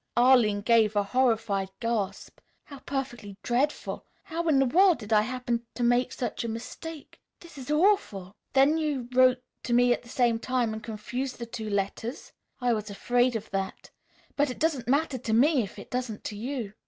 [0.17, 2.39] Arline gave a horrified gasp.
[2.63, 4.03] "How perfectly dreadful!
[4.23, 7.21] How in the world did I happen to make such a mistake!
[7.39, 11.45] This is awful!" "Then you wrote to me at the same time and confused the
[11.45, 12.31] two letters?
[12.59, 13.91] I was afraid of that.
[14.35, 16.73] But it doesn't matter to me if it doesn't to you."